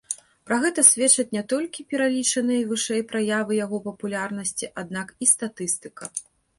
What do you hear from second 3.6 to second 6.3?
яго папулярнасці, аднак і статыстыка.